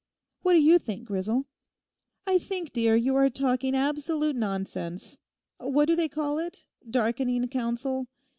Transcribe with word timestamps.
What 0.41 0.53
do 0.53 0.61
you 0.63 0.79
think, 0.79 1.05
Grisel?' 1.05 1.45
'I 2.25 2.39
think, 2.39 2.73
dear, 2.73 2.95
you 2.95 3.15
are 3.15 3.29
talking 3.29 3.75
absolute 3.75 4.35
nonsense; 4.35 5.19
what 5.59 5.85
do 5.85 5.95
they 5.95 6.09
call 6.09 6.39
it—"darkening 6.39 7.47
counsel"? 7.49 8.07